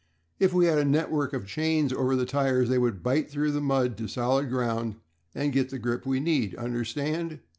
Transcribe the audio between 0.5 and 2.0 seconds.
we had a network of chains